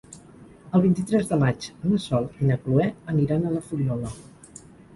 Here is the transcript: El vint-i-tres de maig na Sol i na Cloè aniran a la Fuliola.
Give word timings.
El 0.77 0.83
vint-i-tres 0.85 1.29
de 1.33 1.37
maig 1.43 1.67
na 1.91 2.01
Sol 2.07 2.27
i 2.41 2.49
na 2.51 2.59
Cloè 2.65 2.89
aniran 3.17 3.45
a 3.45 3.55
la 3.55 3.65
Fuliola. 3.71 4.19